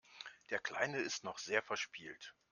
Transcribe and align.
Der 0.49 0.57
Kleine 0.57 0.97
ist 0.97 1.23
noch 1.23 1.37
sehr 1.37 1.61
verspielt. 1.61 2.33